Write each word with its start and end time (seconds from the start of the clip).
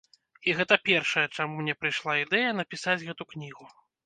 І 0.47 0.53
гэта 0.61 0.77
першае, 0.89 1.25
чаму 1.35 1.59
мне 1.67 1.75
прыйшла 1.83 2.17
ідэя 2.23 2.57
напісаць 2.61 2.97
гэту 3.07 3.31
кнігу. 3.37 3.71